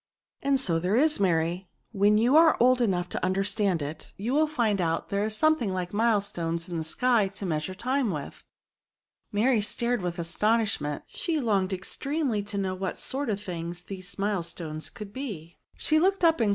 [0.25, 4.47] *'And so there is, Mary; when you are old enough to understand it, you will
[4.47, 8.43] find that there is something like milestones in the sky to measure time with."
[9.31, 14.89] Mary stared with astonishment; she longed extremely to know what sort of things these milestones
[14.89, 16.49] could be; she looked up in s 2 196 DEMOKSTRATIVE PROKOVNS.